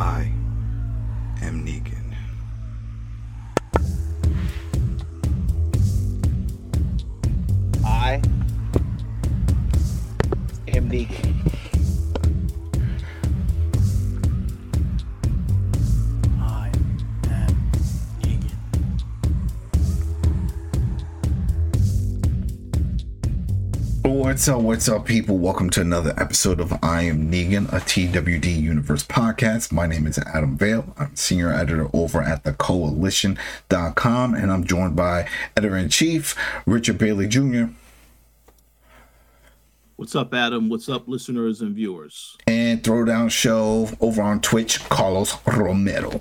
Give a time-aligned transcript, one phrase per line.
[0.00, 0.37] I
[24.38, 25.36] What's up, what's up, people?
[25.36, 29.72] Welcome to another episode of I Am Negan, a TWD Universe podcast.
[29.72, 30.94] My name is Adam Vale.
[30.96, 37.26] I'm senior editor over at thecoalition.com, and I'm joined by editor in chief Richard Bailey
[37.26, 37.64] Jr.
[39.96, 40.68] What's up, Adam?
[40.68, 42.36] What's up, listeners and viewers?
[42.46, 46.20] and Throwdown Show over on Twitch, Carlos Romero.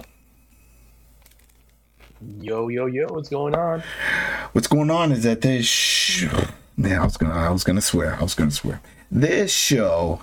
[2.39, 3.83] Yo, yo, yo, what's going on?
[4.53, 6.25] What's going on is that this
[6.77, 8.15] yeah, I was gonna I was gonna swear.
[8.15, 8.81] I was gonna swear.
[9.11, 10.21] This show.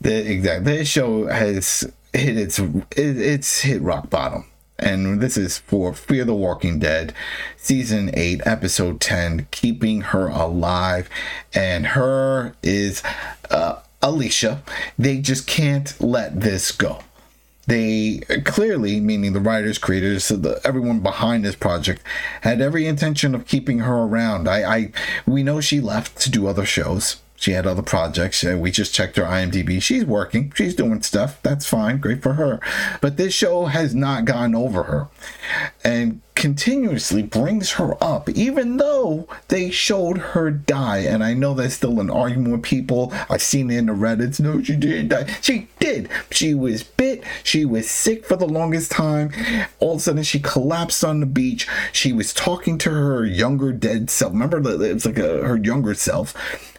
[0.00, 4.44] The exact this show has hit its it, it's hit rock bottom,
[4.78, 7.12] and this is for Fear the Walking Dead,
[7.56, 11.10] season eight, episode ten, keeping her alive,
[11.52, 13.02] and her is
[13.50, 14.62] uh, Alicia.
[14.98, 17.00] They just can't let this go.
[17.68, 22.02] They clearly, meaning the writers, creators, the, everyone behind this project,
[22.40, 24.48] had every intention of keeping her around.
[24.48, 24.92] I, I,
[25.26, 27.20] we know she left to do other shows.
[27.38, 28.44] She had other projects.
[28.44, 29.80] Uh, we just checked her IMDb.
[29.80, 30.52] She's working.
[30.56, 31.40] She's doing stuff.
[31.42, 31.98] That's fine.
[31.98, 32.58] Great for her.
[33.00, 35.08] But this show has not gone over her,
[35.84, 40.98] and continuously brings her up, even though they showed her die.
[40.98, 43.12] And I know there's still an argument with people.
[43.30, 44.40] I've seen it in the Reddits.
[44.40, 45.32] No, she didn't die.
[45.40, 46.08] She did.
[46.32, 47.22] She was bit.
[47.44, 49.32] She was sick for the longest time.
[49.78, 51.68] All of a sudden, she collapsed on the beach.
[51.92, 54.32] She was talking to her younger dead self.
[54.32, 56.34] Remember, it's like a, her younger self.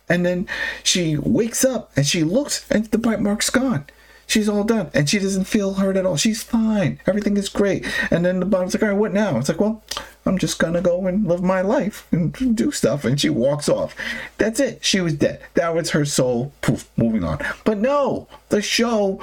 [0.09, 0.47] And then
[0.83, 3.85] she wakes up and she looks, and the bite mark's gone.
[4.25, 6.15] She's all done, and she doesn't feel hurt at all.
[6.15, 6.99] She's fine.
[7.07, 7.83] Everything is great.
[8.11, 9.39] And then the bottom's like, all right, what now?
[9.39, 9.83] It's like, well,
[10.23, 13.05] I'm just gonna go and live my life and do stuff.
[13.05, 13.95] And she walks off.
[14.37, 14.85] That's it.
[14.85, 15.41] She was dead.
[15.55, 16.53] That was her soul.
[16.61, 17.39] Poof, moving on.
[17.65, 19.19] But no, the show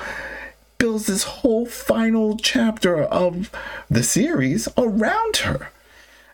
[0.79, 3.51] builds this whole final chapter of
[3.89, 5.71] the series around her.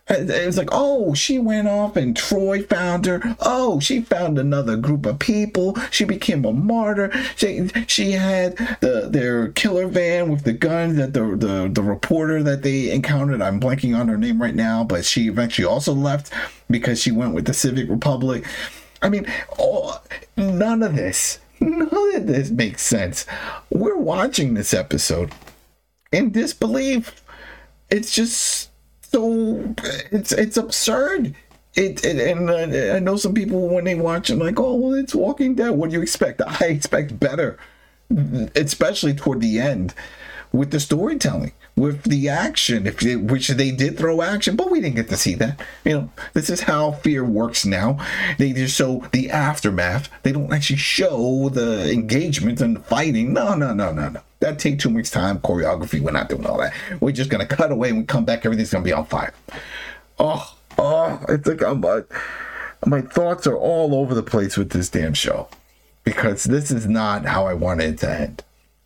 [0.09, 3.21] It was like, oh, she went off and Troy found her.
[3.39, 5.77] Oh, she found another group of people.
[5.91, 7.09] She became a martyr.
[7.37, 12.43] She she had the their killer van with the gun that the the, the reporter
[12.43, 13.41] that they encountered.
[13.41, 16.33] I'm blanking on her name right now, but she eventually also left
[16.69, 18.43] because she went with the Civic Republic.
[19.01, 19.25] I mean,
[19.57, 20.03] all,
[20.35, 23.25] none of this, none of this makes sense.
[23.69, 25.31] We're watching this episode
[26.11, 27.23] in disbelief.
[27.89, 28.69] It's just
[29.13, 29.75] so
[30.11, 31.35] it's it's absurd.
[31.75, 34.93] It, it and uh, I know some people when they watch it like, oh, well,
[34.93, 35.71] it's Walking Dead.
[35.71, 36.41] What do you expect?
[36.45, 37.57] I expect better,
[38.55, 39.93] especially toward the end
[40.53, 42.87] with the storytelling, with the action.
[42.87, 45.59] If it, which they did throw action, but we didn't get to see that.
[45.83, 47.97] You know, this is how fear works now.
[48.37, 50.09] They just show the aftermath.
[50.21, 53.33] They don't actually show the engagement and the fighting.
[53.33, 54.21] No, no, no, no, no.
[54.39, 55.39] That take two weeks time.
[55.39, 55.99] Choreography.
[55.99, 56.73] We're not doing all that.
[57.01, 58.45] We're just gonna cut away and we come back.
[58.45, 59.33] Everything's gonna be on fire.
[60.19, 61.19] Oh, oh!
[61.27, 61.83] I think I'm.
[61.83, 62.01] Uh,
[62.85, 65.47] my thoughts are all over the place with this damn show
[66.03, 68.43] because this is not how I wanted it to end.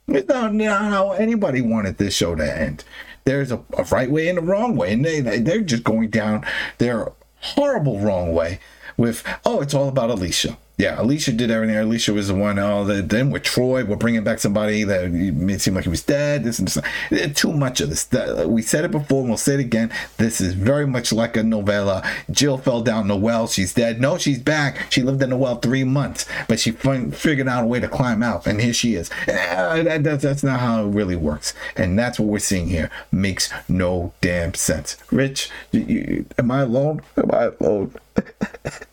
[0.08, 2.84] It's not, not how anybody wanted this show to end.
[3.26, 6.10] There's a, a right way and a wrong way, and they they- they're just going
[6.10, 6.46] down
[6.78, 8.60] their horrible wrong way
[8.96, 10.58] with oh, it's all about Alicia.
[10.78, 11.76] Yeah, Alicia did everything.
[11.76, 12.60] Alicia was the one.
[12.60, 15.90] Oh, the, then with Troy, we're bringing back somebody that made it seem like he
[15.90, 16.44] was dead.
[16.44, 17.34] This and this.
[17.34, 18.08] Too much of this.
[18.46, 19.92] We said it before, and we'll say it again.
[20.18, 22.08] This is very much like a novella.
[22.30, 23.48] Jill fell down the well.
[23.48, 24.00] She's dead.
[24.00, 24.92] No, she's back.
[24.92, 27.88] She lived in the well three months, but she fin- figured out a way to
[27.88, 29.10] climb out, and here she is.
[29.28, 32.92] Eh, that- that's, that's not how it really works, and that's what we're seeing here.
[33.12, 34.96] Makes no damn sense.
[35.12, 37.02] Rich, you, you, am I alone?
[37.18, 37.96] Am I alone?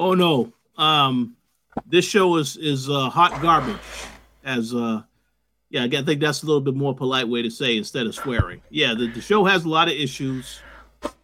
[0.00, 1.36] Oh no, um,
[1.86, 3.76] this show is is uh, hot garbage.
[4.42, 5.02] As uh,
[5.68, 8.62] yeah, I think that's a little bit more polite way to say instead of swearing.
[8.70, 10.62] Yeah, the, the show has a lot of issues.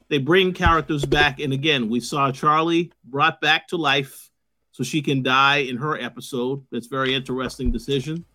[0.09, 4.31] They bring characters back, and again, we saw Charlie brought back to life
[4.73, 6.63] so she can die in her episode.
[6.71, 8.27] That's very interesting decision.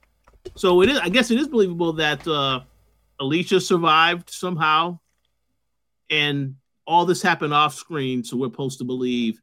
[0.55, 0.97] So it is.
[0.97, 2.61] I guess it is believable that uh,
[3.19, 4.97] Alicia survived somehow,
[6.09, 6.55] and
[6.87, 8.23] all this happened off screen.
[8.23, 9.39] So we're supposed to believe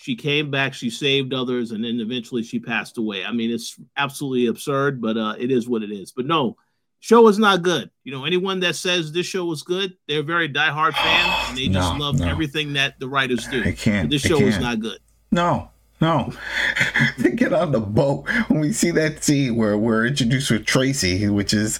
[0.00, 3.22] she came back, she saved others, and then eventually she passed away.
[3.22, 6.10] I mean, it's absolutely absurd, but uh, it is what it is.
[6.10, 6.56] But no,
[7.00, 7.90] show is not good.
[8.04, 11.68] You know, anyone that says this show was good, they're very diehard fans, and they
[11.68, 12.26] just No, love no.
[12.26, 13.62] everything that the writers do.
[13.62, 14.08] I can't.
[14.08, 15.00] But this show is not good.
[15.30, 15.68] No,
[16.00, 16.32] No.
[17.18, 18.26] they get on the boat.
[18.48, 21.78] When we see that scene where we're introduced with Tracy, which is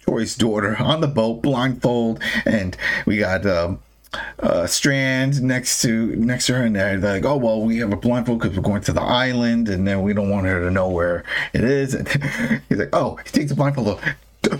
[0.00, 2.76] Troy's daughter, on the boat, blindfold, and
[3.06, 3.78] we got um,
[4.40, 7.96] uh, Strand next to next to her, and they're like, "Oh well, we have a
[7.96, 10.88] blindfold because we're going to the island, and then we don't want her to know
[10.88, 12.08] where it is." And
[12.68, 14.04] he's like, "Oh, he takes the blindfold off.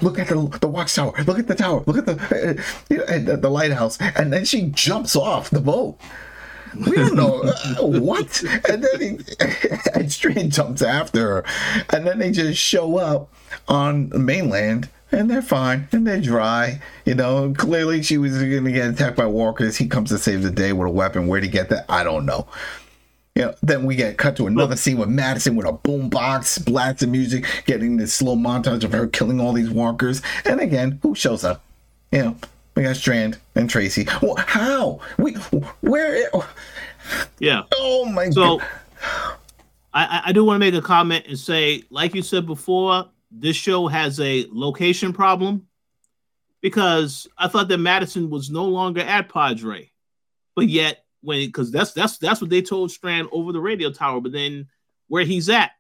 [0.03, 1.13] Look at the the watchtower.
[1.27, 1.83] Look at the tower.
[1.87, 2.19] Look at the
[2.91, 5.99] uh, the, lighthouse." And then she jumps off the boat.
[6.75, 8.43] We don't know uh, what.
[8.69, 9.19] And then he,
[9.95, 11.45] and Strand jumps after her,
[11.91, 13.29] and then they just show up
[13.69, 16.81] on the mainland and they're fine and they're dry.
[17.05, 19.77] You know, clearly she was going to get attacked by walkers.
[19.77, 21.27] He comes to save the day with a weapon.
[21.27, 21.85] Where'd he get that?
[21.89, 22.47] I don't know.
[23.35, 27.13] You know, then we get cut to another scene with Madison with a boombox, blasting
[27.13, 30.21] music, getting this slow montage of her killing all these walkers.
[30.45, 31.63] And again, who shows up?
[32.11, 32.37] You know,
[32.75, 34.07] we got Strand and Tracy.
[34.21, 35.01] Well, how?
[35.19, 35.33] We
[35.81, 36.31] where?
[37.39, 37.63] Yeah.
[37.75, 38.67] Oh my god So god!
[39.95, 43.57] I, I do want to make a comment and say, like you said before, this
[43.57, 45.67] show has a location problem
[46.61, 49.91] because I thought that Madison was no longer at Padre,
[50.55, 54.21] but yet when because that's that's that's what they told Strand over the radio tower,
[54.21, 54.69] but then
[55.09, 55.73] where he's at.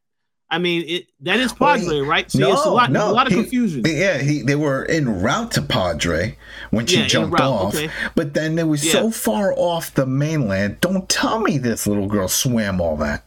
[0.50, 2.31] I mean, it that is Well, Padre, he- right?
[2.31, 3.82] See, it's a lot, no, a lot of he- confusion.
[3.87, 6.37] Yeah, he they were en route to Padre
[6.70, 7.90] when she Yeah, jumped off, okay.
[8.14, 8.93] but then they was Yeah.
[8.93, 10.78] so far off the mainland.
[10.81, 13.25] Don't tell me this little girl swam all that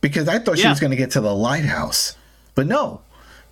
[0.00, 2.16] because I thought she was going to get to the lighthouse,
[2.54, 3.00] but no.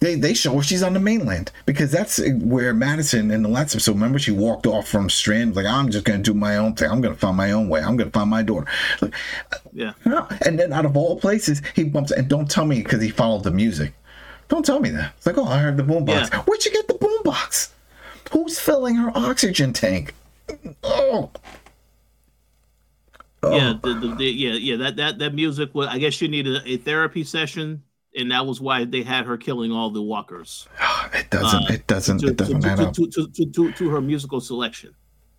[0.04, 3.74] They, they show her she's on the mainland because that's where Madison in the last
[3.74, 3.92] episode.
[3.92, 6.90] Remember, she walked off from Strand like I'm just going to do my own thing.
[6.90, 7.80] I'm going to find my own way.
[7.80, 8.66] I'm going to find my daughter.
[9.00, 9.14] Like,
[9.72, 9.94] yeah.
[10.04, 13.08] Uh, and then out of all places, he bumps and don't tell me because he
[13.08, 13.94] followed the music.
[14.48, 15.14] Don't tell me that.
[15.16, 16.30] It's like, oh, I heard the boombox.
[16.30, 16.42] Yeah.
[16.42, 17.70] Where'd you get the boombox?
[18.30, 20.12] Who's filling her oxygen tank?
[20.82, 21.30] Oh.
[23.42, 23.56] Oh.
[23.56, 24.76] Yeah, the, the, the, yeah, yeah.
[24.76, 25.88] That that that music was.
[25.88, 27.82] I guess you needed a therapy session,
[28.14, 30.68] and that was why they had her killing all the walkers.
[31.12, 31.70] It doesn't.
[31.70, 32.18] Uh, it doesn't.
[32.18, 32.94] to, it doesn't to, add to, up.
[32.94, 34.94] to, to, to, to, her musical selection.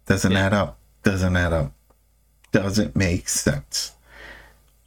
[0.06, 0.46] Doesn't yeah.
[0.46, 0.78] add up.
[1.04, 1.74] Doesn't add up.
[2.52, 3.92] Doesn't make sense.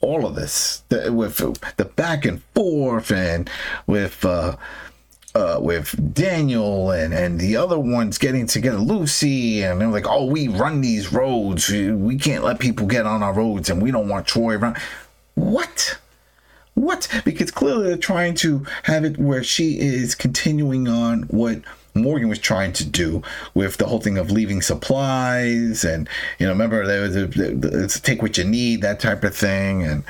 [0.00, 1.38] All of this the, with
[1.76, 3.50] the back and forth and
[3.86, 4.56] with uh,
[5.34, 10.24] uh, with Daniel and and the other ones getting together, Lucy, and they're like, "Oh,
[10.24, 11.68] we run these roads.
[11.68, 14.78] We, we can't let people get on our roads, and we don't want Troy around."
[15.34, 15.98] What?
[16.78, 17.08] What?
[17.24, 21.62] Because clearly they're trying to have it where she is continuing on what
[21.94, 23.20] Morgan was trying to do
[23.54, 26.08] with the whole thing of leaving supplies and
[26.38, 27.28] you know remember there was a,
[27.82, 30.04] it's take what you need that type of thing and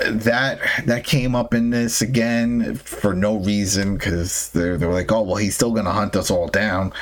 [0.00, 5.12] uh, that that came up in this again for no reason because they're they're like
[5.12, 6.92] oh well he's still gonna hunt us all down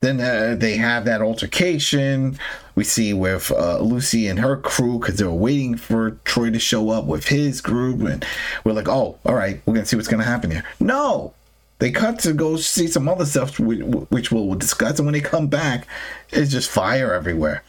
[0.00, 2.38] then uh, they have that altercation.
[2.74, 6.58] We see with uh, Lucy and her crew because they were waiting for Troy to
[6.58, 8.24] show up with his group, and
[8.64, 11.32] we're like, "Oh, all right, we're gonna see what's gonna happen here." No,
[11.78, 15.46] they cut to go see some other stuff, which we'll discuss, and when they come
[15.46, 15.86] back,
[16.30, 17.62] it's just fire everywhere,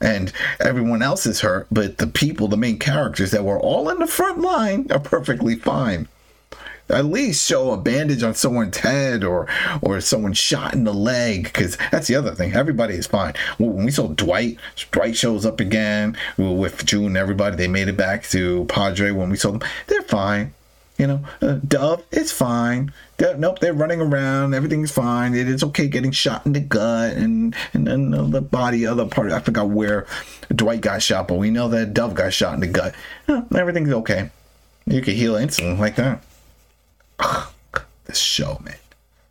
[0.00, 3.98] and everyone else is hurt, but the people, the main characters that were all in
[3.98, 6.08] the front line, are perfectly fine
[6.92, 9.48] at least show a bandage on someone's head or
[9.80, 12.52] or someone shot in the leg because that's the other thing.
[12.52, 13.34] Everybody is fine.
[13.58, 14.58] When we saw dwight
[14.90, 19.36] dwight shows up again with june everybody they made it back to padre when we
[19.36, 19.62] saw them.
[19.86, 20.54] They're fine
[20.98, 21.20] you know?
[21.40, 22.92] Uh, dove it's fine.
[23.16, 24.54] They're, nope they're running around.
[24.54, 25.34] Everything's fine.
[25.34, 29.32] It is okay getting shot in the gut and and then the body other part.
[29.32, 30.06] I forgot where
[30.54, 32.94] dwight got shot but we know that dove got shot in the gut.
[33.28, 34.30] Everything's okay.
[34.86, 36.22] You can heal instantly like that
[38.04, 38.76] this show, man.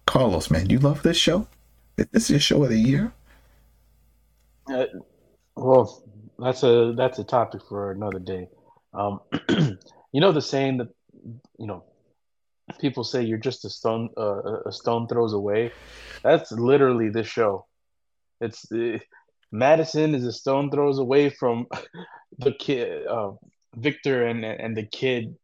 [0.05, 1.47] Carlos, man, do you love this show?
[1.97, 3.13] Is this your show of the year?
[4.71, 4.85] Uh,
[5.55, 6.03] well,
[6.39, 8.49] that's a that's a topic for another day.
[8.93, 9.21] Um,
[10.11, 10.89] you know the saying that
[11.57, 11.83] you know
[12.79, 15.71] people say you're just a stone uh, a stone throws away.
[16.23, 17.67] That's literally this show.
[18.39, 18.99] It's uh,
[19.51, 21.67] Madison is a stone throws away from
[22.39, 23.31] the kid uh,
[23.75, 25.35] Victor and and the kid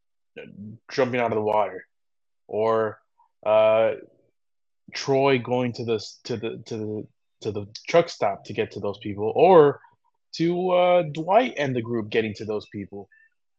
[0.92, 1.86] jumping out of the water,
[2.48, 3.00] or
[3.46, 3.94] uh,
[4.94, 7.08] Troy going to the to the to the
[7.42, 9.80] to the truck stop to get to those people, or
[10.36, 13.10] to uh, Dwight and the group getting to those people.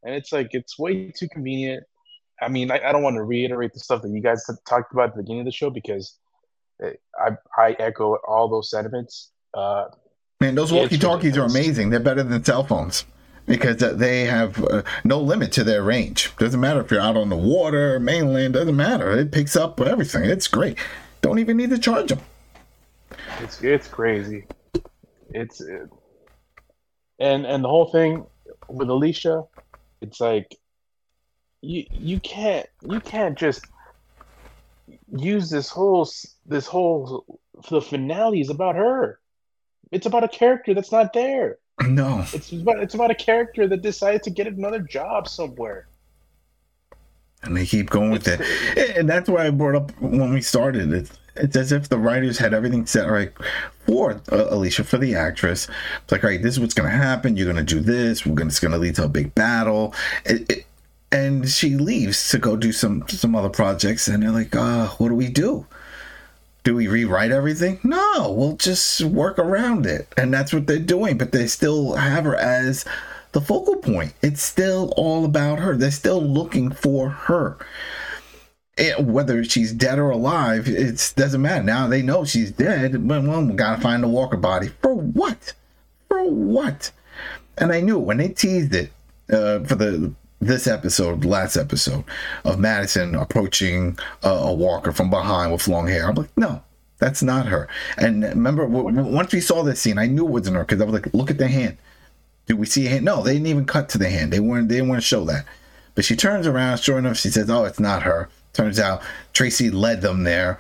[0.03, 1.85] And it's like it's way too convenient.
[2.41, 5.11] I mean, I, I don't want to reiterate the stuff that you guys talked about
[5.11, 6.17] at the beginning of the show because
[6.79, 9.33] it, I I echo all those sentiments.
[9.55, 9.87] Uh,
[10.41, 11.91] Man, those walkie talkies are amazing.
[11.91, 13.05] They're better than cell phones
[13.49, 16.35] because uh, they have uh, no limit to their range.
[16.37, 19.11] Doesn't matter if you're out on the water, mainland, doesn't matter.
[19.11, 20.25] It picks up everything.
[20.25, 20.79] It's great.
[21.23, 22.21] Don't even need to charge them.
[23.41, 24.45] It's it's crazy.
[25.31, 25.89] It's it,
[27.19, 28.27] and and the whole thing
[28.69, 29.45] with Alicia,
[30.01, 30.57] it's like
[31.63, 33.65] you you can't you can't just
[35.17, 36.09] use this whole
[36.47, 37.41] this whole
[37.71, 39.19] the finale is about her.
[39.91, 41.59] It's about a character that's not there.
[41.87, 42.25] No.
[42.33, 45.87] It's about it's about a character that decided to get another job somewhere.
[47.43, 48.41] And they keep going with it.
[48.97, 50.93] And that's why I brought up when we started.
[50.93, 53.33] It's, it's as if the writers had everything set right
[53.87, 55.69] for uh, Alicia, for the actress.
[56.03, 57.37] It's like, all right, this is what's going to happen.
[57.37, 58.27] You're going to do this.
[58.27, 59.95] We're gonna, It's going to lead to a big battle.
[60.25, 60.67] It, it,
[61.13, 64.09] and she leaves to go do some some other projects.
[64.09, 65.65] And they're like, uh, what do we do?
[66.69, 67.81] Do we rewrite everything?
[67.83, 70.07] No, we'll just work around it.
[70.19, 71.17] And that's what they're doing.
[71.17, 72.85] But they still have her as
[73.33, 74.13] the focal point.
[74.21, 75.79] It's still all about her.
[75.79, 77.57] They're still looking for her.
[78.77, 81.65] It- whether she's dead or alive, it doesn't matter.
[81.65, 84.69] Now they know she's dead, but well, we gotta find the Walker body.
[84.83, 85.55] For what?
[86.11, 86.91] For what?
[87.57, 88.93] And I knew when they teased it
[89.33, 92.05] uh, for the this episode, last episode
[92.45, 96.09] of Madison approaching a, a Walker from behind with long hair.
[96.09, 96.63] I'm like, no,
[96.99, 97.69] that's not her.
[97.97, 100.81] And remember, w- w- once we saw this scene, I knew it wasn't her because
[100.81, 101.77] I was like, look at the hand.
[102.47, 103.05] Do we see a hand?
[103.05, 104.33] No, they didn't even cut to the hand.
[104.33, 104.69] They weren't.
[104.69, 105.45] They didn't want to show that.
[105.95, 106.79] But she turns around.
[106.79, 109.03] Sure enough, she says, "Oh, it's not her." Turns out
[109.35, 110.59] Tracy led them there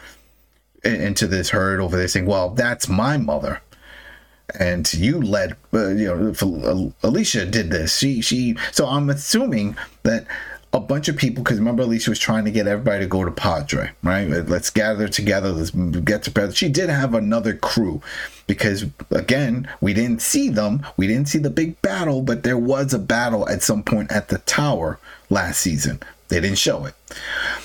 [0.85, 3.63] into this herd over there, saying, "Well, that's my mother."
[4.59, 7.99] And you led uh, you know alicia did this.
[7.99, 10.27] She she so i'm assuming that
[10.73, 13.31] a bunch of people because remember alicia was trying to get everybody to go to
[13.31, 14.29] padre right?
[14.29, 15.51] Let's gather together.
[15.51, 18.03] Let's get together she did have another crew
[18.47, 20.87] because again we didn't see them.
[20.97, 24.29] We didn't see the big battle but there was a battle at some point at
[24.29, 24.99] the tower
[25.31, 26.01] last season.
[26.29, 26.95] They didn't show it.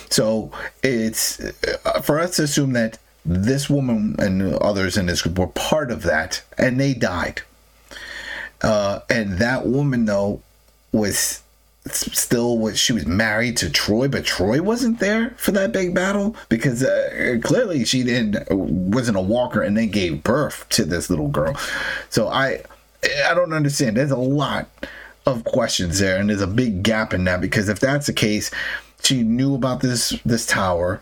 [0.10, 1.40] So it's
[1.86, 5.92] uh, for us to assume that this woman and others in this group were part
[5.92, 7.42] of that, and they died.
[8.62, 10.42] Uh, and that woman, though,
[10.92, 11.44] was
[11.92, 16.36] still was she was married to Troy, but Troy wasn't there for that big battle
[16.48, 21.28] because uh, clearly she didn't wasn't a walker, and they gave birth to this little
[21.28, 21.56] girl.
[22.10, 22.62] So I
[23.26, 23.98] I don't understand.
[23.98, 24.70] There's a lot
[25.26, 28.50] of questions there, and there's a big gap in that because if that's the case,
[29.02, 31.02] she knew about this this tower.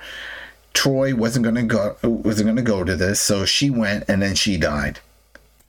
[0.74, 4.58] Troy wasn't gonna go wasn't gonna go to this, so she went and then she
[4.58, 5.00] died.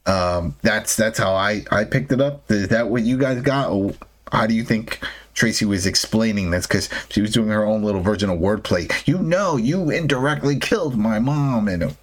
[0.06, 2.50] Um, that's that's how I I picked it up.
[2.50, 3.96] Is that what you guys got?
[4.30, 5.00] How do you think
[5.34, 6.66] Tracy was explaining this?
[6.66, 8.90] Because she was doing her own little version of wordplay.
[9.06, 11.96] You know, you indirectly killed my mom, and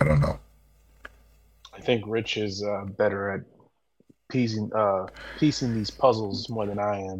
[0.00, 0.38] I don't know.
[1.72, 3.40] I think Rich is uh, better at
[4.30, 5.06] piecing uh,
[5.38, 7.18] piecing these puzzles more than I am.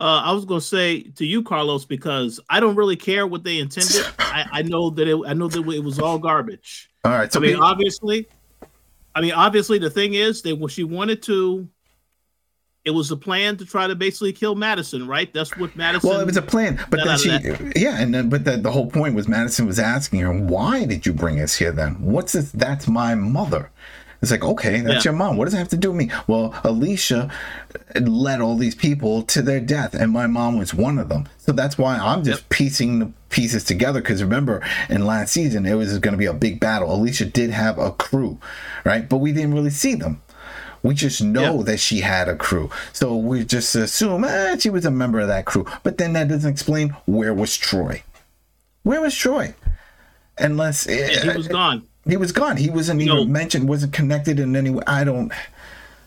[0.00, 3.58] Uh, I was gonna say to you, Carlos, because I don't really care what they
[3.58, 4.06] intended.
[4.20, 6.88] I, I know that it, I know that it was all garbage.
[7.04, 8.28] All right, so I mean, we- obviously,
[9.14, 11.68] I mean, obviously, the thing is, they what she wanted to.
[12.84, 15.30] It was a plan to try to basically kill Madison, right?
[15.34, 16.08] That's what Madison.
[16.08, 17.28] Well, it was a plan, but then she,
[17.76, 21.04] yeah, and then, but the, the whole point was Madison was asking her, "Why did
[21.04, 21.72] you bring us here?
[21.72, 22.52] Then what's this?
[22.52, 23.70] That's my mother."
[24.20, 25.12] It's like, okay, that's Yeah.
[25.12, 25.36] your mom.
[25.36, 26.10] What does it have to do with me?
[26.26, 27.30] Well, Alicia
[28.00, 31.28] led all these people to their death, and my mom was one of them.
[31.38, 34.00] So that's why I'm just piecing the pieces together.
[34.00, 36.92] Because remember, in last season, it was going to be a big battle.
[36.92, 38.38] Alicia did have a crew,
[38.84, 39.08] right?
[39.08, 40.20] But we didn't really see them.
[40.82, 41.62] We just know Yeah.
[41.64, 42.70] that she had a crew.
[42.92, 45.64] So we just assume eh, she was a member of that crew.
[45.82, 48.02] But then that doesn't explain where was Troy.
[48.84, 49.54] Where was Troy?
[50.38, 51.82] Unless Yeah, he was gone.
[52.08, 52.56] He was gone.
[52.56, 54.82] He wasn't even mentioned, wasn't connected in any way.
[54.86, 55.32] I don't.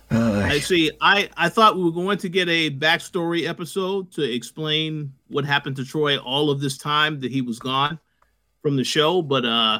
[0.09, 0.91] I see.
[0.99, 5.77] I I thought we were going to get a backstory episode to explain what happened
[5.77, 7.97] to Troy all of this time that he was gone
[8.61, 9.79] from the show, but uh,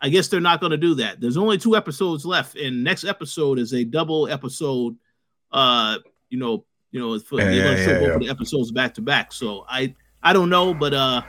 [0.00, 1.20] I guess they're not going to do that.
[1.20, 4.96] There's only two episodes left, and next episode is a double episode.
[5.52, 5.98] Uh,
[6.30, 8.18] you know, you know, for, Yeah, yeah, going to show yeah, yeah.
[8.18, 9.32] the episodes back to back.
[9.32, 11.22] So I I don't know, but uh,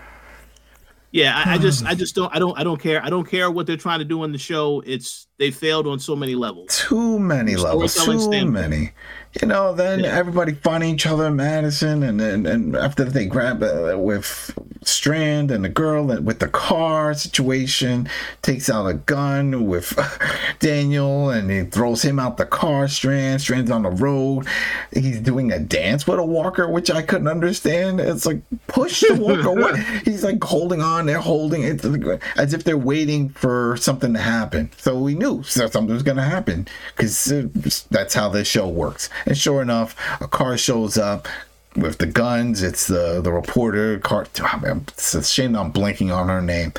[1.12, 3.04] yeah, I, I just I just don't I don't I don't care.
[3.04, 4.82] I don't care what they're trying to do in the show.
[4.86, 6.68] It's they failed on so many levels.
[6.70, 7.96] Too many levels.
[7.96, 8.52] Too standpoint.
[8.52, 8.92] many.
[9.40, 10.18] You know, then Yeah.
[10.18, 14.52] everybody finding each other in Madison, and and, and after they grab uh, with
[14.84, 18.10] Strand and the girl and with the car situation,
[18.42, 19.94] takes out a gun with
[20.60, 22.88] Daniel, and he throws him out the car.
[22.88, 24.48] Strand, Strand's on the road.
[24.92, 28.00] He's doing a dance with a walker, which I couldn't understand.
[28.00, 29.84] It's like push the walker away.
[30.06, 31.06] He's like holding on.
[31.06, 31.86] They're holding it
[32.36, 34.72] as if they're waiting for something to happen.
[34.78, 36.68] So we knew something was going to happen
[36.98, 39.10] because that's how this show works.
[39.26, 41.28] And sure enough, a car shows up
[41.76, 42.64] with the guns.
[42.64, 44.00] It's the the reporter.
[44.00, 44.28] Car.
[44.42, 46.74] oh, it's a shame I'm blanking on her name.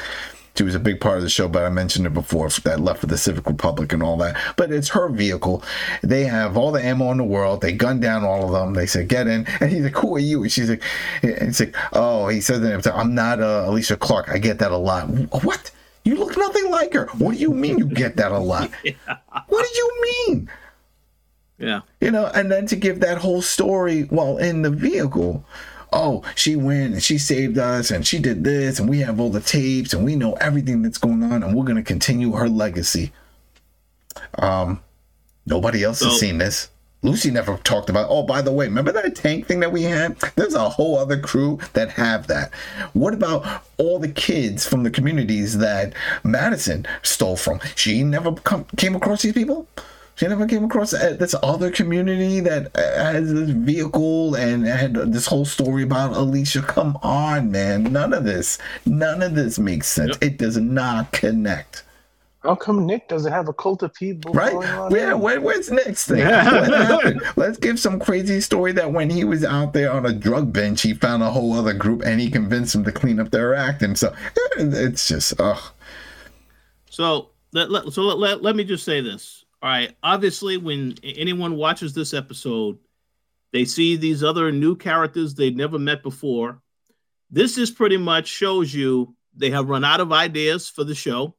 [0.57, 3.01] She was a big part of the show, but I mentioned it before that left
[3.01, 4.37] for the Civic Republic and all that.
[4.57, 5.63] But it's her vehicle.
[6.03, 7.63] They have all the ammo in the world.
[7.63, 8.75] They gun down all of them.
[8.75, 10.83] They said, "Get in," and he's like, "Who are you?" And she's like,
[11.23, 14.29] "It's like, oh," he says, "I'm not uh, Alicia Clark.
[14.29, 15.09] I get that a lot."
[15.43, 15.71] What?
[16.05, 17.07] You look nothing like her.
[17.19, 18.71] What do you mean you get that a lot?
[18.85, 18.93] yeah.
[19.49, 20.51] What do you mean?
[21.61, 21.83] Yeah.
[22.01, 25.45] You know, and then to give that whole story while in the vehicle.
[25.93, 29.29] Oh, she went and she saved us and she did this and we have all
[29.29, 32.49] the tapes and we know everything that's going on and we're going to continue her
[32.49, 33.13] legacy.
[34.39, 34.81] Um
[35.47, 36.71] nobody else so, has seen this.
[37.03, 38.07] Lucy never talked about.
[38.11, 40.17] Oh, by the way, remember that tank thing that we had?
[40.37, 42.53] There's a whole other crew that have that.
[42.93, 47.61] What about all the kids from the communities that Madison stole from?
[47.75, 49.67] She never come, came across these people.
[50.21, 54.93] She never came across uh, this other community that uh, has this vehicle and had
[54.93, 56.61] this whole story about Alicia.
[56.61, 57.85] Come on, man.
[57.85, 60.19] None of this, none of this makes sense.
[60.21, 60.23] Yep.
[60.23, 61.85] It does not connect.
[62.43, 64.35] How come Nick doesn't have a cult of people?
[64.35, 64.53] Right?
[64.93, 66.19] Yeah, where, where's Nick's thing?
[66.19, 67.23] what happened?
[67.37, 70.83] Let's give some crazy story that when he was out there on a drug bench,
[70.83, 73.81] he found a whole other group and he convinced them to clean up their act.
[73.81, 75.73] And so eh, it's just, ugh.
[76.91, 79.40] So, let, let, so let, let, let me just say this.
[79.63, 79.95] All right.
[80.03, 82.79] Obviously, when anyone watches this episode,
[83.53, 86.63] they see these other new characters they've never met before.
[87.31, 91.37] This is pretty much shows you they have run out of ideas for the show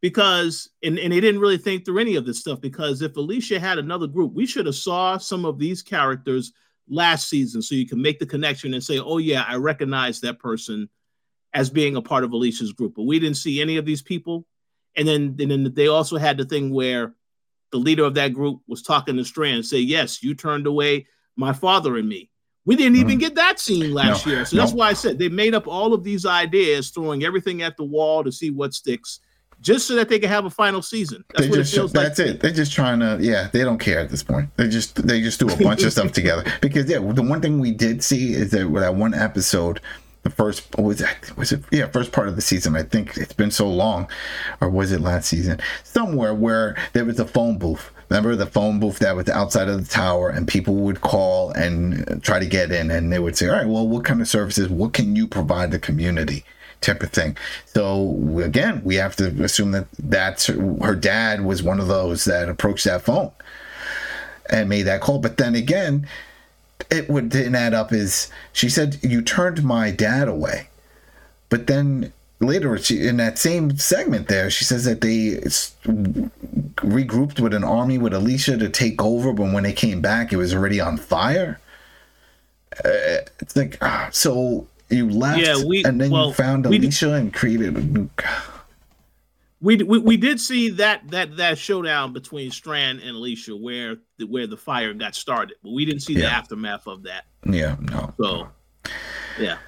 [0.00, 3.60] because and, and they didn't really think through any of this stuff because if alicia
[3.60, 6.52] had another group we should have saw some of these characters
[6.88, 10.38] last season so you can make the connection and say oh yeah i recognize that
[10.38, 10.88] person
[11.54, 14.46] as being a part of alicia's group but we didn't see any of these people
[14.96, 17.14] and then and then they also had the thing where
[17.72, 21.06] the leader of that group was talking to strand and say yes you turned away
[21.36, 22.30] my father and me
[22.64, 23.20] we didn't even mm.
[23.20, 25.92] get that scene last no, year so that's why i said they made up all
[25.92, 29.20] of these ideas throwing everything at the wall to see what sticks
[29.62, 31.24] just so that they can have a final season.
[31.28, 32.28] That's they what just, it feels That's like.
[32.28, 32.40] it.
[32.40, 33.16] They're just trying to.
[33.20, 34.50] Yeah, they don't care at this point.
[34.56, 36.44] They just they just do a bunch of stuff together.
[36.60, 39.80] Because yeah, the one thing we did see is that that one episode,
[40.22, 42.76] the first was it was it yeah first part of the season.
[42.76, 44.08] I think it's been so long,
[44.60, 45.60] or was it last season?
[45.82, 47.90] Somewhere where there was a phone booth.
[48.08, 52.22] Remember the phone booth that was outside of the tower, and people would call and
[52.22, 54.68] try to get in, and they would say, "All right, well, what kind of services?
[54.68, 56.44] What can you provide the community?"
[56.80, 57.36] type of thing.
[57.64, 62.48] So again, we have to assume that that's her dad was one of those that
[62.48, 63.30] approached that phone
[64.50, 65.18] and made that call.
[65.20, 66.08] But then again,
[66.90, 67.92] it would didn't add up.
[67.92, 70.68] Is she said you turned my dad away,
[71.48, 75.38] but then later she, in that same segment there she says that they
[76.82, 80.36] regrouped with an army with alicia to take over but when they came back it
[80.36, 81.60] was already on fire
[82.84, 87.14] uh, it's like ah, so you left, yeah, we, and then well, you found Alicia
[87.14, 88.08] and created a new.
[89.62, 94.26] We, we we did see that that that showdown between Strand and Alicia where the,
[94.26, 96.22] where the fire got started, but we didn't see yeah.
[96.22, 97.26] the aftermath of that.
[97.46, 98.12] Yeah, no.
[98.20, 98.48] So,
[99.38, 99.58] yeah.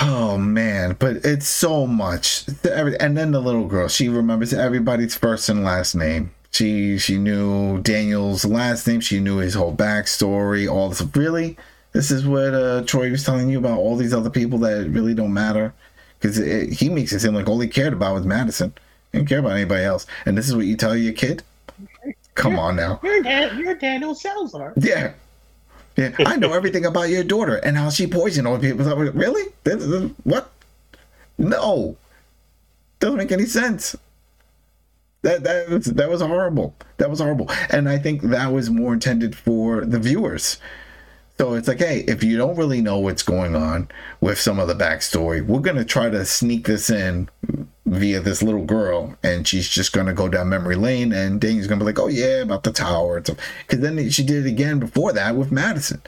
[0.00, 2.46] Oh man, but it's so much.
[2.64, 6.34] And then the little girl, she remembers everybody's first and last name.
[6.50, 9.00] She she knew Daniel's last name.
[9.00, 10.72] She knew his whole backstory.
[10.72, 11.02] All this.
[11.14, 11.58] Really,
[11.92, 15.12] this is what uh, Troy was telling you about all these other people that really
[15.12, 15.74] don't matter.
[16.18, 16.38] Because
[16.78, 18.72] he makes it seem like all he cared about was Madison.
[19.12, 20.06] He didn't care about anybody else.
[20.24, 21.42] And this is what you tell your kid?
[22.34, 23.00] Come you're, on now.
[23.02, 24.74] You're, Dan- you're Daniel Salazar.
[24.76, 25.12] Yeah.
[25.96, 26.12] Yeah.
[26.18, 28.84] I know everything about your daughter and how she poisoned all people.
[28.84, 29.52] Really?
[30.24, 30.50] what?
[31.38, 31.96] No.
[33.00, 33.96] Doesn't make any sense.
[35.22, 36.74] That that was that was horrible.
[36.98, 37.50] That was horrible.
[37.70, 40.58] And I think that was more intended for the viewers
[41.38, 43.88] so it's like, hey, if you don't really know what's going on
[44.20, 47.28] with some of the backstory, we're gonna try to sneak this in
[47.86, 51.78] via this little girl, and she's just gonna go down memory lane, and Daniel's gonna
[51.78, 55.36] be like, oh yeah, about the tower, because then she did it again before that
[55.36, 56.02] with Madison,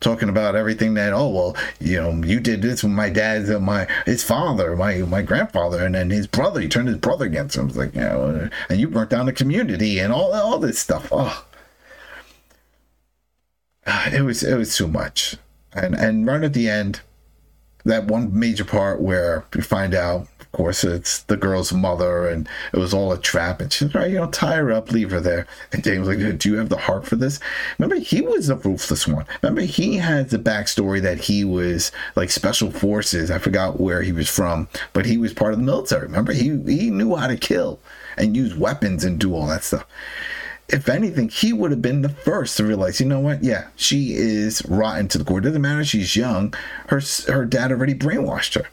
[0.00, 3.60] talking about everything that, oh well, you know, you did this with my dad's, uh,
[3.60, 7.56] my his father, my my grandfather, and then his brother, he turned his brother against
[7.56, 7.68] him.
[7.68, 11.08] It's like, you know, and you burnt down the community and all all this stuff.
[11.12, 11.44] Oh
[13.86, 15.36] it was it was too much.
[15.72, 17.00] And and right at the end,
[17.84, 22.48] that one major part where we find out, of course, it's the girl's mother, and
[22.72, 23.60] it was all a trap.
[23.60, 25.46] And she's right, you know, tie her up, leave her there.
[25.72, 27.40] And James like, "Do you have the heart for this?"
[27.78, 29.26] Remember, he was the ruthless one.
[29.42, 33.30] Remember, he had the backstory that he was like special forces.
[33.30, 36.02] I forgot where he was from, but he was part of the military.
[36.02, 37.80] Remember, he he knew how to kill
[38.16, 39.86] and use weapons and do all that stuff
[40.68, 43.44] if anything, he would have been the first to realize, you know what?
[43.44, 45.38] Yeah, she is rotten to the core.
[45.38, 45.84] It doesn't matter.
[45.84, 46.54] She's young.
[46.88, 48.68] Her her dad already brainwashed her.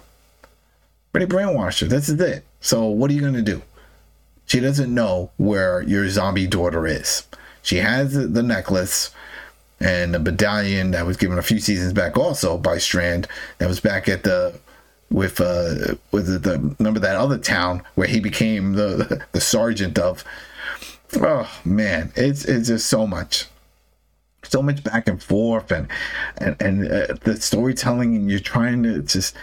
[1.18, 1.88] He brainwashed her.
[1.88, 2.46] This is it.
[2.62, 3.62] So what are you gonna do?
[4.46, 7.28] She doesn't know where your zombie daughter is.
[7.62, 9.12] She has the- necklace
[9.80, 13.28] and the medallion that was given a few seasons back also by Strand
[13.60, 14.60] that was back at the
[15.12, 19.98] with uh with the, the number that other town where he became the the sergeant
[20.00, 20.24] of
[21.18, 23.46] oh man it's it's just so much.
[24.44, 25.88] So much back and forth and
[26.38, 29.36] and, and uh, the storytelling and you're trying to just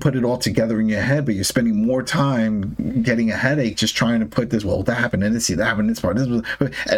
[0.00, 3.76] put it all together in your head but you're spending more time getting a headache
[3.76, 6.26] just trying to put this well that happened and this that happened this part this
[6.26, 6.42] was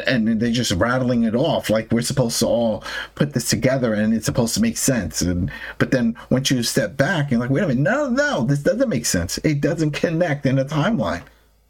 [0.06, 2.82] and, and they're just rattling it off like we're supposed to all
[3.14, 5.20] put this together and it's supposed to make sense.
[5.20, 8.60] And but then once you step back you're like wait a minute no no this
[8.62, 9.38] doesn't make sense.
[9.38, 11.24] It doesn't connect in a timeline.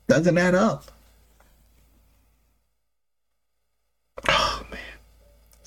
[0.06, 0.90] Doesn't add up
[4.28, 4.78] oh man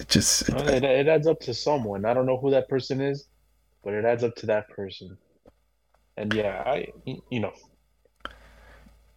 [0.05, 2.05] it just Uh, It, it adds up to someone.
[2.05, 3.27] I don't know who that person is,
[3.83, 5.17] but it adds up to that person.
[6.17, 7.51] And yeah, I you know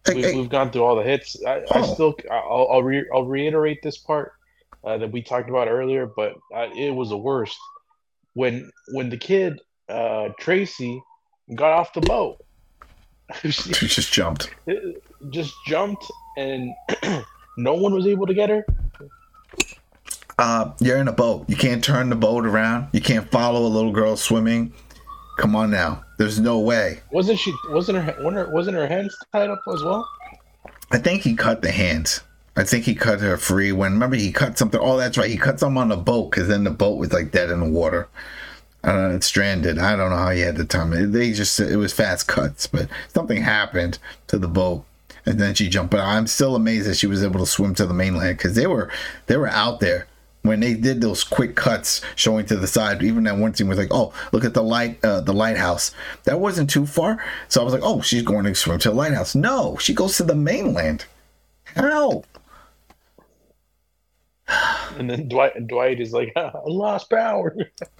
[0.07, 1.37] we, we've gone through all the hits.
[1.45, 1.93] I, I Oh.
[1.93, 4.33] still I'll I'll, re, I'll reiterate this part
[4.83, 7.57] uh, that we talked about earlier, but uh, it was the worst
[8.33, 11.01] when when the kid uh, Tracy
[11.55, 12.37] got off the boat.
[13.43, 14.49] she just jumped
[15.29, 16.03] just jumped
[16.37, 16.73] and
[17.57, 18.65] no one was able to get her.
[20.39, 21.45] Uh, you're in a boat.
[21.49, 22.87] You can't turn the boat around.
[22.93, 24.73] You can't follow a little girl swimming.
[25.37, 26.03] Come on now.
[26.17, 27.01] There's no way.
[27.11, 27.53] Wasn't she?
[27.69, 28.15] Wasn't her?
[28.23, 30.07] Wasn't her, wasn't her hands tied up as well?
[30.91, 32.21] I think he cut the hands.
[32.55, 34.79] I think he cut her free when remember he cut something.
[34.81, 35.29] Oh, that's right.
[35.29, 37.69] He cut something on the boat because then the boat was like dead in the
[37.69, 38.07] water.
[38.83, 39.15] I don't know.
[39.15, 39.77] It's stranded.
[39.77, 41.11] I don't know how he had the time.
[41.11, 44.85] They just it was fast cuts, but something happened to the boat,
[45.25, 45.91] and then she jumped.
[45.91, 48.67] But I'm still amazed that she was able to swim to the mainland because they
[48.67, 48.89] were
[49.27, 50.07] they were out there
[50.43, 53.03] when they did those quick cuts showing to the side.
[53.03, 55.91] Even that one scene was like, oh, look at the light, uh, the lighthouse.
[56.23, 58.95] That wasn't too far, so I was like, oh, she's going to swim to the
[58.95, 59.35] lighthouse.
[59.35, 61.05] No, she goes to the mainland.
[61.75, 62.23] How?
[64.97, 67.55] And then Dwight Dwight is like, I lost power.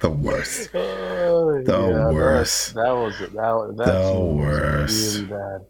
[0.00, 0.70] the worst.
[1.24, 2.74] Oh, The that- worst.
[2.74, 3.32] That, was that.
[3.32, 5.14] was- That The worst.
[5.16, 5.66] Really bad.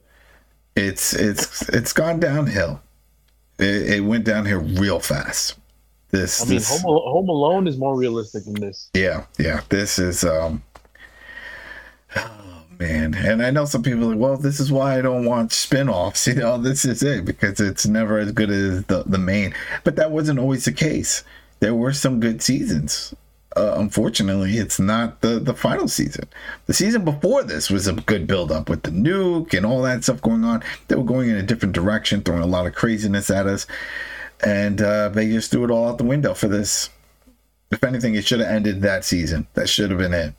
[0.75, 2.81] It's it's it's gone downhill.
[3.63, 5.59] It, it went here real fast.
[6.11, 8.91] This I mean, this Home, Home Alone is more realistic than this.
[8.95, 9.63] yeah yeah.
[9.71, 10.63] This is um
[12.17, 13.15] oh man.
[13.15, 16.27] And i know some people are like well this is why i don't watch spin-offs
[16.27, 19.55] you know this is it because it's never as good as the, the main.
[19.85, 21.25] But that wasn't always the case.
[21.61, 23.15] There were some good seasons
[23.57, 26.27] uh, unfortunately it's not the the final season
[26.67, 30.03] the season before this was a good build up with the nuke and all that
[30.03, 33.31] stuff going on they were going in a different direction throwing a lot of craziness
[33.31, 33.67] at us
[34.45, 36.91] and uh, they just threw it all out the window for this
[37.73, 39.47] if anything, it should have ended that season.
[39.55, 40.35] That should have been it.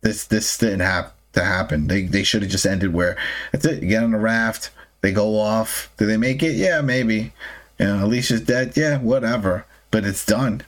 [0.00, 1.86] This this didn't have to happen.
[1.86, 3.16] They they should have just ended where
[3.52, 3.82] that's it.
[3.82, 5.90] You get on the raft, they go off.
[5.96, 6.56] Do they make it?
[6.56, 7.32] Yeah, maybe.
[7.78, 8.76] You know, Alicia's dead.
[8.76, 9.64] Yeah, whatever.
[9.90, 10.62] But it's done.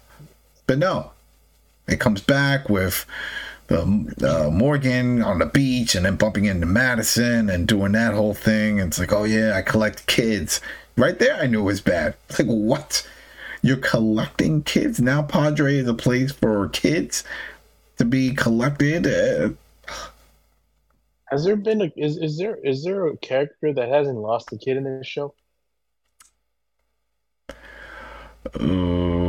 [0.67, 1.11] But no,
[1.89, 3.07] it comes back with
[3.69, 3.81] the
[4.23, 8.81] uh, Morgan on the beach and then bumping into Madison and doing that whole thing.
[8.81, 10.61] And it's like, oh yeah, I collect kids.
[10.97, 12.15] Right there, I knew it was bad.
[12.29, 13.07] It's like what?
[13.63, 15.23] You're collecting kids now.
[15.23, 17.25] Padre is a place for kids
[17.99, 19.07] to be collected.
[19.07, 19.51] Uh,
[21.31, 24.59] Has there been a is, is there is there a character that hasn't lost a
[24.59, 25.35] kid in this show?
[28.55, 29.26] uh,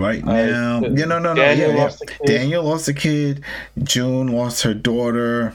[0.00, 1.34] right Uh, now, yeah, no, no, no.
[1.34, 1.82] Daniel yeah, yeah.
[1.84, 2.26] lost a kid.
[2.26, 3.44] Daniel lost a kid.
[3.82, 5.54] June lost her daughter.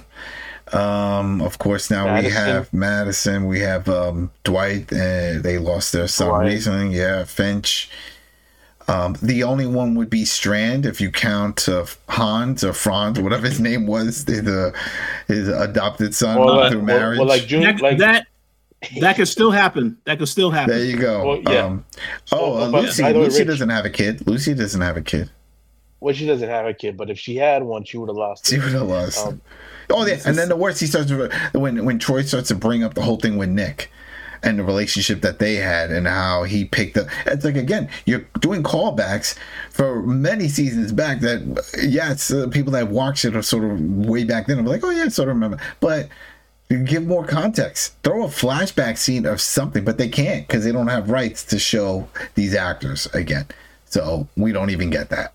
[0.74, 3.46] Um, of course, now we have Madison.
[3.48, 4.92] We have um, Dwight.
[4.92, 6.48] Uh, they lost their son Dwight.
[6.48, 6.98] recently.
[6.98, 7.90] Yeah, Finch.
[8.88, 13.48] Um, the only one would be Strand if you count uh, Hans or Franz, whatever
[13.48, 14.74] his name was, the, the
[15.28, 17.18] his adopted son Well, like, through well, marriage.
[17.20, 18.28] well, like June, That, like that
[19.00, 19.98] that could still happen.
[20.06, 20.76] That could still happen.
[20.76, 21.26] there you go.
[21.26, 21.66] Well, yeah.
[21.66, 21.86] um,
[22.32, 23.04] oh, Well, uh, Lucy.
[23.04, 24.28] by the way, Lucy Rich- doesn't have a kid.
[24.28, 25.30] Lucy doesn't have a kid.
[26.00, 28.48] well, she doesn't have a kid, but if she had one, she would have lost.
[28.48, 29.26] She would have lost.
[29.26, 29.42] Um,
[29.90, 32.84] oh yeah, and then the worst he starts to, when when Troy starts to bring
[32.84, 33.92] up the whole thing with Nick
[34.44, 37.08] and the relationship that they had and how he picked up.
[37.26, 39.36] It's like again, you're doing callbacks
[39.72, 41.22] for many seasons back.
[41.22, 41.42] That
[41.82, 44.60] yes, uh, people that watched it are sort of way back then.
[44.60, 46.10] I'm like, oh yeah, I sort of remember, but.
[46.70, 47.96] Give more context.
[48.04, 51.60] Throw a flashback scene of something, but they can't because they don't have rights to
[51.60, 53.46] show these actors again.
[53.86, 55.34] So we don't even get that.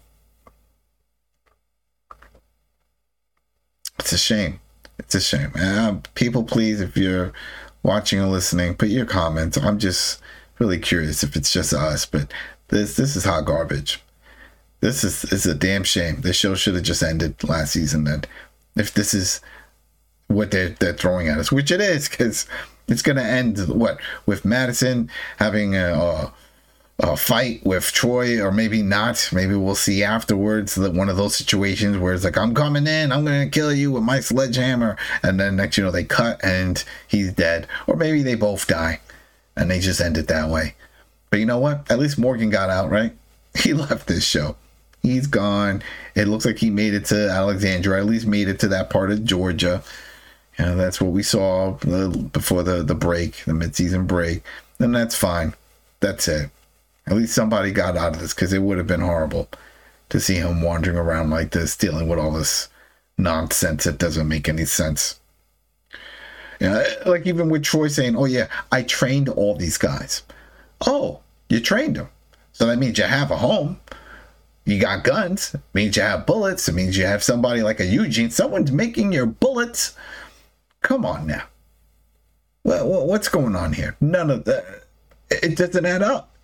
[4.01, 4.59] It's a shame.
[4.99, 5.53] It's a shame.
[5.55, 7.33] Uh, people, please, if you're
[7.83, 9.57] watching or listening, put your comments.
[9.57, 10.21] I'm just
[10.59, 12.33] really curious if it's just us, but
[12.69, 14.03] this this is hot garbage.
[14.81, 16.23] This is is a damn shame.
[16.23, 18.05] This show should have just ended last season.
[18.05, 18.25] Then
[18.77, 19.40] if this is
[20.31, 22.47] what they're they're throwing at us, which it is, because
[22.88, 26.33] it's gonna end what with Madison having a, a,
[27.01, 29.29] a fight with Troy, or maybe not.
[29.33, 33.11] Maybe we'll see afterwards that one of those situations where it's like I'm coming in,
[33.11, 36.83] I'm gonna kill you with my sledgehammer, and then next you know they cut and
[37.09, 39.01] he's dead, or maybe they both die,
[39.57, 40.75] and they just end it that way.
[41.31, 41.90] But you know what?
[41.90, 43.12] At least Morgan got out, right?
[43.59, 44.55] He left this show.
[45.03, 45.83] He's gone.
[46.14, 49.11] It looks like he made it to Alexandria, at least made it to that part
[49.11, 49.83] of Georgia.
[50.61, 54.42] You know, that's what we saw before the, the break, the midseason break.
[54.79, 55.55] And that's fine.
[56.01, 56.51] That's it.
[57.07, 59.49] At least somebody got out of this because it would have been horrible
[60.11, 62.68] to see him wandering around like this, dealing with all this
[63.16, 65.18] nonsense that doesn't make any sense.
[66.61, 70.23] Yeah, like even with Troy saying, "Oh yeah, I trained all these guys."
[70.87, 72.11] Oh, you trained them.
[72.53, 73.81] So that means you have a home.
[74.66, 75.55] You got guns.
[75.55, 76.68] It means you have bullets.
[76.68, 78.29] It means you have somebody like a Eugene.
[78.29, 79.96] Someone's making your bullets.
[80.83, 81.45] Come on now.
[82.64, 83.97] Well, what's going on here?
[84.01, 84.85] None of that.
[85.31, 86.37] It doesn't add up.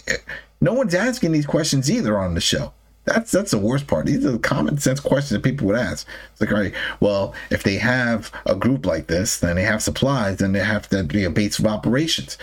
[0.61, 2.73] No one's asking these questions either on the show.
[3.05, 4.07] That's that's the worst part.
[4.07, 6.09] These are the common sense questions that people would ask.
[6.33, 9.81] It's like, all right, well, if they have a group like this, then they have
[9.81, 12.37] supplies, then they have to be a base of operations.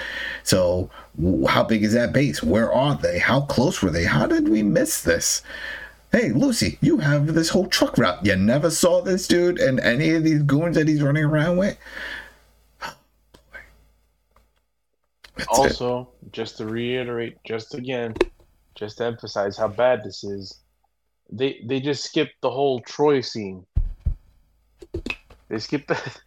[0.43, 0.89] So,
[1.49, 2.41] how big is that base?
[2.41, 3.19] Where are they?
[3.19, 4.05] How close were they?
[4.05, 5.41] How did we miss this?
[6.13, 8.23] Hey, Lucy, you have this whole truck route.
[8.23, 11.75] You never saw this dude and any of these goons that he's running around with.
[15.35, 16.31] That's also, it.
[16.31, 18.13] just to reiterate, just again,
[18.75, 20.59] just to emphasize how bad this is,
[21.31, 23.65] they they just skipped the whole Troy scene.
[25.49, 25.99] They skipped the.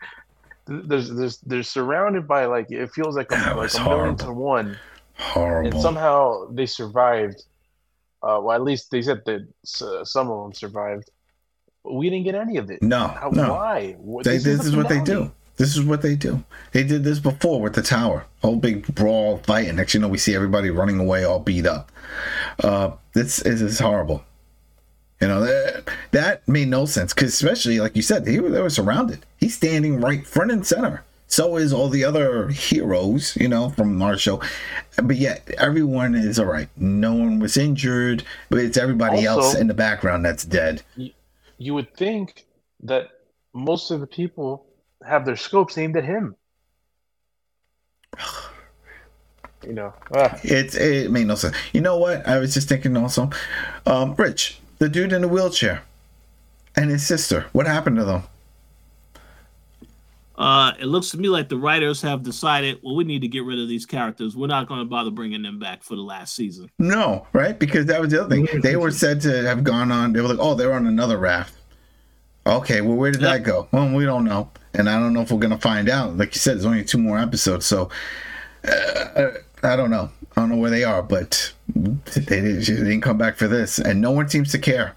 [0.69, 4.77] There's, there's, they're surrounded by like it feels like a, like a million to one,
[5.17, 7.45] horrible, and somehow they survived.
[8.23, 9.47] Uh, well, at least they said that
[9.83, 11.11] uh, some of them survived.
[11.85, 12.83] We didn't get any of it.
[12.83, 13.55] No, How, no.
[13.55, 13.97] Why?
[14.25, 15.31] They, this, this is what they do.
[15.57, 16.45] This is what they do.
[16.73, 18.27] They did this before with the tower.
[18.43, 21.67] Whole big brawl fight, and next you know we see everybody running away all beat
[21.67, 21.91] up.
[22.63, 24.23] Uh, this, this is horrible.
[25.21, 28.61] You know that, that made no sense because especially like you said, they were, they
[28.61, 29.25] were surrounded.
[29.39, 31.05] He's standing right front and center.
[31.29, 34.41] So is all the other heroes, you know, from our show.
[35.03, 36.69] But yet everyone is all right.
[36.77, 40.83] No one was injured, but it's everybody also, else in the background that's dead.
[41.59, 42.47] You, would think
[42.83, 43.09] that
[43.53, 44.67] most of the people
[45.05, 46.37] have their scopes aimed at him.
[49.67, 50.39] you know, ah.
[50.45, 51.57] it's it made no sense.
[51.73, 52.27] You know what?
[52.27, 53.31] I was just thinking also,
[53.85, 55.83] um, Rich, the dude in the wheelchair,
[56.77, 57.47] and his sister.
[57.53, 58.23] What happened to them?
[60.39, 63.45] Uh, it looks to me like the writers have decided, well, we need to get
[63.45, 64.37] rid of these characters.
[64.37, 66.71] We're not going to bother bringing them back for the last season.
[66.79, 67.59] No, right?
[67.59, 68.61] Because that was the other thing.
[68.61, 70.13] They were said to have gone on.
[70.13, 71.55] They were like, oh, they're on another raft.
[72.47, 73.39] Okay, well, where did yep.
[73.39, 73.67] that go?
[73.73, 76.17] Well, we don't know, and I don't know if we're gonna find out.
[76.17, 77.91] Like you said, there's only two more episodes, so
[78.65, 79.31] uh,
[79.65, 80.11] I don't know.
[80.37, 83.81] I don't know where they are, but they didn't, they didn't come back for this,
[83.81, 84.95] and no one seems to care.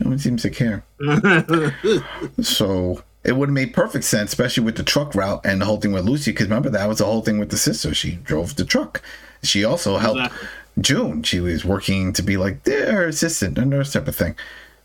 [0.00, 0.84] No one seems to care.
[2.40, 5.76] so it would have made perfect sense, especially with the truck route and the whole
[5.76, 6.30] thing with Lucy.
[6.30, 7.92] Because remember that was the whole thing with the sister.
[7.92, 9.02] She drove the truck.
[9.42, 10.48] She also helped exactly.
[10.80, 11.22] June.
[11.22, 14.34] She was working to be like their assistant, a nurse type of thing.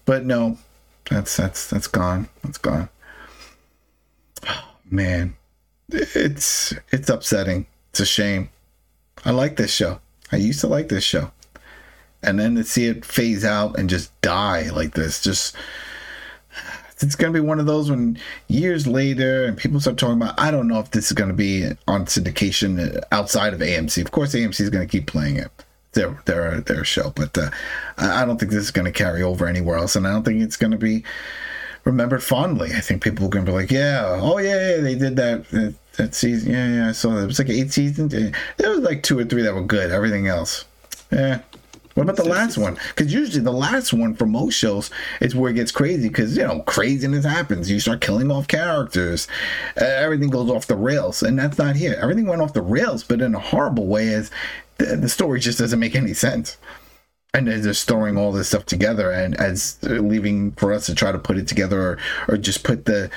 [0.03, 0.57] But no,
[1.09, 2.27] that's that's that's gone.
[2.43, 2.89] That's gone.
[4.45, 5.37] Oh, man,
[5.87, 7.65] it's it's upsetting.
[7.91, 8.49] It's a shame.
[9.23, 10.01] I like this show.
[10.33, 11.31] I used to like this show,
[12.21, 15.55] and then to see it phase out and just die like this, just
[17.03, 20.39] it's going to be one of those when years later and people start talking about.
[20.39, 24.03] I don't know if this is going to be on syndication outside of AMC.
[24.03, 25.51] Of course, AMC is going to keep playing it
[25.93, 27.11] their their their show.
[27.15, 27.49] But uh,
[27.97, 30.41] I don't think this is going to carry over anywhere else, and I don't think
[30.41, 31.03] it's going to be
[31.83, 32.71] remembered fondly.
[32.73, 35.49] I think people are going to be like, "Yeah, oh yeah, yeah they did that
[35.49, 36.51] that, that season.
[36.51, 37.23] Yeah, yeah, I saw that.
[37.23, 38.13] It was like eight seasons.
[38.13, 39.91] There was like two or three that were good.
[39.91, 40.65] Everything else,
[41.11, 41.41] yeah."
[41.95, 42.77] What about the last one?
[42.89, 44.89] Because usually the last one for most shows
[45.21, 47.69] is where it gets crazy because you know craziness happens.
[47.69, 49.27] You start killing off characters,
[49.79, 51.97] uh, everything goes off the rails, and that's not here.
[52.01, 54.13] Everything went off the rails, but in a horrible way.
[54.13, 54.31] As
[54.77, 56.57] the, the story just doesn't make any sense
[57.35, 61.11] and they're just throwing all this stuff together and as leaving for us to try
[61.11, 63.09] to put it together or, or just put the,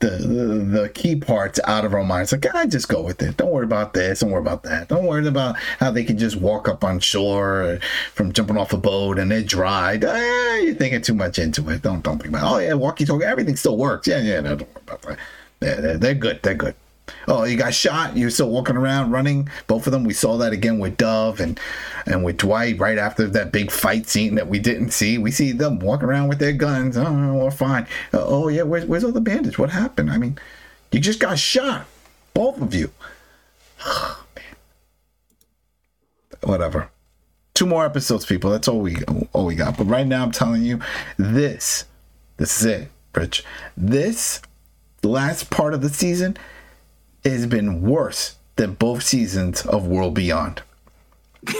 [0.00, 2.32] the, the the key parts out of our minds.
[2.32, 3.38] Like I just go with it.
[3.38, 4.20] Don't worry about this.
[4.20, 4.88] Don't worry about that.
[4.88, 7.78] Don't worry about how they can just walk up on shore
[8.12, 9.94] from jumping off a boat and they're dry.
[9.94, 11.80] Eh, you're thinking too much into it.
[11.80, 12.54] Don't don't think about it.
[12.54, 14.06] oh yeah walkie talkie everything still works.
[14.06, 15.18] Yeah yeah no, don't worry about that.
[15.62, 16.42] Yeah, they're good.
[16.42, 16.74] They're good
[17.28, 18.16] Oh, you got shot.
[18.16, 19.48] You're still walking around, running.
[19.66, 20.04] Both of them.
[20.04, 21.58] We saw that again with Dove and
[22.06, 25.18] and with Dwight right after that big fight scene that we didn't see.
[25.18, 26.96] We see them walking around with their guns.
[26.96, 27.86] Oh, we're fine.
[28.12, 29.58] Uh, oh yeah, where's where's all the bandage?
[29.58, 30.10] What happened?
[30.10, 30.38] I mean,
[30.90, 31.86] you just got shot,
[32.34, 32.90] both of you.
[36.42, 36.90] Whatever.
[37.54, 38.50] Two more episodes, people.
[38.50, 38.96] That's all we
[39.32, 39.76] all we got.
[39.76, 40.80] But right now, I'm telling you,
[41.16, 41.84] this
[42.36, 43.44] this is it, Rich.
[43.76, 44.40] This
[45.02, 46.36] last part of the season
[47.24, 50.62] has been worse than both seasons of World Beyond.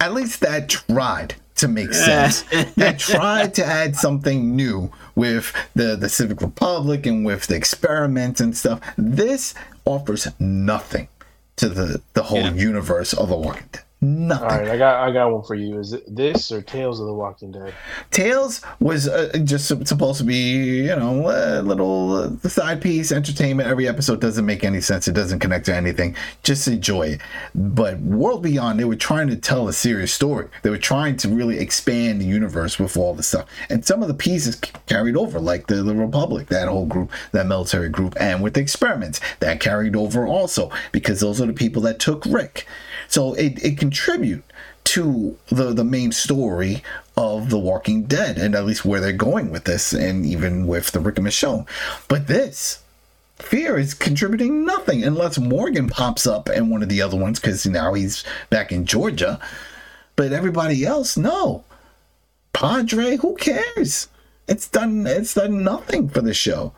[0.00, 2.42] At least that tried to make sense.
[2.76, 8.40] that tried to add something new with the, the Civic Republic and with the experiments
[8.40, 8.80] and stuff.
[8.98, 11.08] This offers nothing
[11.56, 12.52] to the, the whole Yeah.
[12.54, 13.82] universe of The Walking Dead.
[14.06, 14.48] Nothing.
[14.48, 15.80] All right, I got I got one for you.
[15.80, 17.74] Is it this or Tales of the Walking Dead?
[18.12, 23.68] Tales was uh, just supposed to be, you know, a little uh, side piece, entertainment.
[23.68, 25.08] Every episode doesn't make any sense.
[25.08, 26.14] It doesn't connect to anything.
[26.44, 27.20] Just enjoy it.
[27.52, 30.48] But World Beyond, they were trying to tell a serious story.
[30.62, 33.48] They were trying to really expand the universe with all the stuff.
[33.68, 34.54] And some of the pieces
[34.86, 38.60] carried over, like the, the Republic, that whole group, that military group, and with the
[38.60, 42.68] experiments, that carried over also, because those are the people that took Rick.
[43.08, 44.44] So it, it contribute
[44.84, 46.82] to the the main story
[47.16, 50.92] of The Walking Dead, and at least where they're going with this, and even with
[50.92, 51.66] the Rick and Michonne.
[52.08, 52.82] But this
[53.36, 57.66] fear is contributing nothing unless Morgan pops up in one of the other ones because
[57.66, 59.40] now he's back in Georgia.
[60.14, 61.64] But everybody else, no.
[62.52, 64.08] Padre, who cares?
[64.48, 65.06] It's done.
[65.06, 66.72] It's done nothing for the show.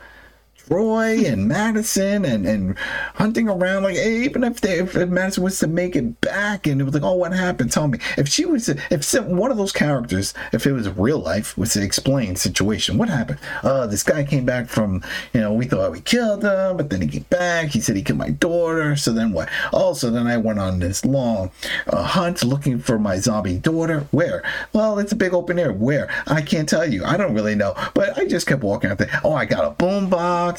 [0.69, 2.79] Troy and Madison and, and
[3.15, 6.81] hunting around like even if they if, if Madison was to make it back and
[6.81, 7.73] it was like oh what happened?
[7.73, 7.99] Tell me.
[8.19, 11.57] If she was to, if some, one of those characters if it was real life
[11.57, 13.39] was to explain situation what happened?
[13.63, 15.03] Uh this guy came back from
[15.33, 17.69] you know we thought we killed him but then he came back.
[17.69, 18.95] He said he killed my daughter.
[18.95, 19.49] So then what?
[19.73, 21.51] Oh so then I went on this long
[21.87, 24.01] uh, hunt looking for my zombie daughter.
[24.11, 24.43] Where?
[24.75, 26.11] Well it's a big open air where?
[26.27, 27.07] I can't tell you.
[27.07, 27.75] I don't really know.
[27.95, 29.21] But I just kept walking out there.
[29.25, 30.11] Oh I got a boom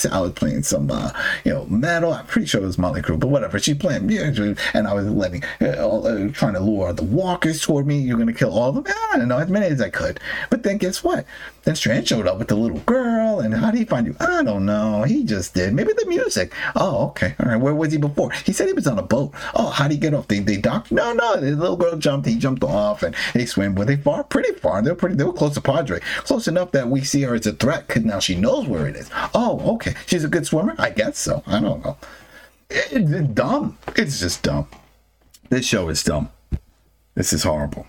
[0.05, 1.12] I was playing some, uh,
[1.43, 2.13] you know, metal.
[2.13, 3.59] I'm pretty sure it was Mötley Crüe, but whatever.
[3.59, 7.88] She playing music, and I was letting, uh, uh, trying to lure the walkers toward
[7.88, 7.99] me.
[7.99, 8.93] You're gonna kill all of them.
[9.12, 10.19] I don't know, as many as I could.
[10.49, 11.25] But then guess what?
[11.63, 14.15] Then Strand showed up with the little girl, and how did he find you?
[14.19, 15.03] I don't know.
[15.03, 15.73] He just did.
[15.73, 16.53] Maybe the music.
[16.75, 17.35] Oh, okay.
[17.39, 17.59] All right.
[17.59, 18.31] Where was he before?
[18.31, 19.33] He said he was on a boat.
[19.55, 20.27] Oh, how did he get off?
[20.27, 20.91] They they docked?
[20.91, 21.39] No, no.
[21.39, 22.27] The little girl jumped.
[22.27, 23.75] He jumped off, and they swam.
[23.75, 24.23] Were they far?
[24.23, 24.81] Pretty far.
[24.81, 25.15] They were pretty.
[25.15, 25.99] They were close to Padre.
[26.23, 28.95] Close enough that we see her as a threat because now she knows where it
[28.95, 29.09] is.
[29.33, 29.88] Oh, okay.
[30.06, 30.75] She's a good swimmer.
[30.78, 31.43] I guess so.
[31.47, 31.97] I don't know.
[32.69, 33.78] It- it's dumb.
[33.95, 34.67] It's just dumb.
[35.49, 36.30] This show is dumb.
[37.15, 37.88] This is horrible.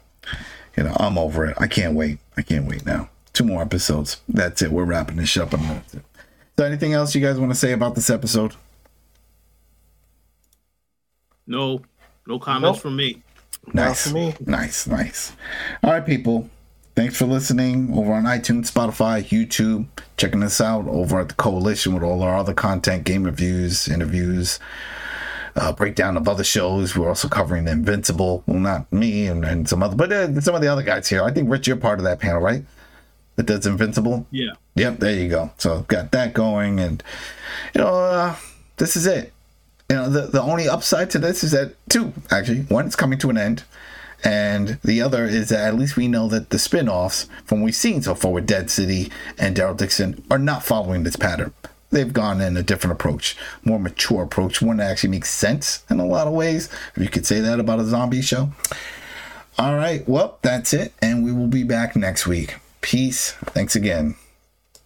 [0.76, 1.56] You know, I'm over it.
[1.58, 2.18] I can't wait.
[2.36, 3.10] I can't wait now.
[3.32, 4.20] Two more episodes.
[4.28, 4.72] That's it.
[4.72, 5.52] We're wrapping this up.
[5.52, 6.02] And that's it.
[6.58, 8.54] So, anything else you guys want to say about this episode?
[11.46, 11.82] No,
[12.26, 12.82] no comments Nope.
[12.82, 13.22] from me.
[13.72, 14.08] Nice.
[14.08, 14.34] for me.
[14.46, 15.32] Nice, nice.
[15.82, 16.48] All right, people.
[17.00, 19.86] Thanks for listening over on iTunes, Spotify, YouTube.
[20.18, 24.60] Checking us out over at the Coalition with all our other content, game reviews, interviews,
[25.56, 26.94] uh, breakdown of other shows.
[26.94, 28.44] We're also covering the Invincible.
[28.44, 31.22] Well, not me and, and some other, but uh, some of the other guys here.
[31.22, 32.66] I think Rich, you're part of that panel, right?
[33.36, 34.26] That does Invincible.
[34.30, 34.52] Yeah.
[34.74, 35.52] Yep, there you go.
[35.56, 37.02] So got that going, and
[37.74, 38.36] you know, uh,
[38.76, 39.32] this is it.
[39.88, 42.60] You know, the the only upside to this is that two actually.
[42.64, 43.64] One, it's coming to an end,
[44.22, 47.74] and the other is that at least we know that the spin-offs from what we've
[47.74, 51.52] seen so far with Dead City and Daryl Dixon are not following this pattern.
[51.90, 55.98] They've gone in a different approach, more mature approach, one that actually makes sense in
[55.98, 56.68] a lot of ways.
[56.94, 58.52] If you could say that about a zombie show.
[59.58, 62.56] All right, well, that's it, and we will be back next week.
[62.80, 63.32] Peace.
[63.32, 64.14] Thanks again.